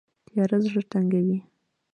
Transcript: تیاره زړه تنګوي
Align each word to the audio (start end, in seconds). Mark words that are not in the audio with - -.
تیاره 0.27 0.57
زړه 0.65 0.81
تنګوي 0.91 1.37